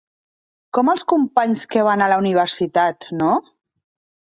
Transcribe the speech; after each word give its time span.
Com 0.77 0.89
els 0.93 1.03
companys 1.13 1.67
que 1.75 1.85
van 1.91 2.07
a 2.07 2.11
la 2.15 2.21
universitat, 2.25 3.11
no? 3.23 3.41